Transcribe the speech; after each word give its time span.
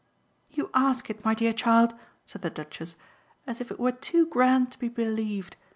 "You 0.49 0.71
ask 0.73 1.11
it, 1.11 1.23
my 1.23 1.35
dear 1.35 1.53
child," 1.53 1.93
said 2.25 2.41
the 2.41 2.49
Duchess, 2.49 2.95
"as 3.45 3.61
if 3.61 3.69
it 3.69 3.79
were 3.79 3.91
too 3.91 4.25
grand 4.25 4.71
to 4.71 4.79
be 4.79 4.89
believed. 4.89 5.55